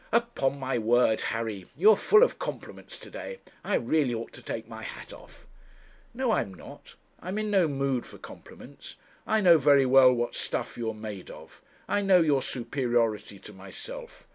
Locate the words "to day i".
2.97-3.75